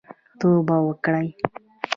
[0.39, 1.27] توبه وکړئ